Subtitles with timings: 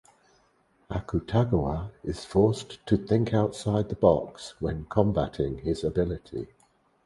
[0.89, 6.47] Akutagawa is forced to think outside the box when combatting his ability.